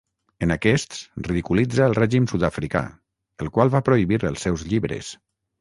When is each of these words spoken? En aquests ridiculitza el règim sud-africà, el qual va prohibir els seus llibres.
En 0.45 0.53
aquests 0.53 1.01
ridiculitza 1.27 1.83
el 1.89 1.93
règim 1.99 2.25
sud-africà, 2.33 2.83
el 3.47 3.55
qual 3.59 3.73
va 3.77 3.85
prohibir 3.91 4.23
els 4.33 4.49
seus 4.49 4.69
llibres. 4.73 5.17